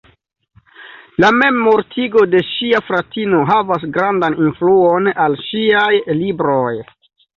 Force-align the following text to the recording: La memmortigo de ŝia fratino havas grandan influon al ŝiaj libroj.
La 1.23 1.29
memmortigo 1.41 2.23
de 2.31 2.41
ŝia 2.47 2.81
fratino 2.87 3.41
havas 3.51 3.87
grandan 3.99 4.39
influon 4.47 5.11
al 5.27 5.41
ŝiaj 5.51 5.89
libroj. 6.23 6.77